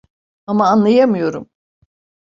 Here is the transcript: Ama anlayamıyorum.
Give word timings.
Ama 0.47 0.67
anlayamıyorum. 0.67 1.49